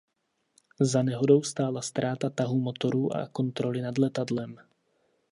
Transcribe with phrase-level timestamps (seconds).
[0.79, 4.57] Za nehodou stála ztráta tahu motorů a kontroly nad letadlem.